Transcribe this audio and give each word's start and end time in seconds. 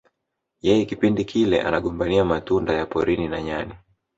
Yeye 0.61 0.85
kipindi 0.85 1.25
kile 1.25 1.61
anagombania 1.61 2.25
matunda 2.25 2.73
ya 2.73 2.85
porini 2.85 3.27
na 3.27 3.41
nyani 3.41 3.73